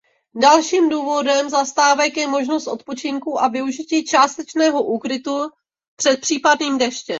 [0.41, 5.39] Dalším důvodem zastávek je možnost odpočinku a využití částečného úkrytu
[5.95, 7.05] před případným deštěm.